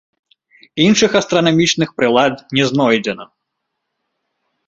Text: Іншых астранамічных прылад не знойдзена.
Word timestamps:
Іншых 0.85 1.11
астранамічных 1.19 1.89
прылад 2.01 2.33
не 2.59 2.63
знойдзена. 2.71 3.27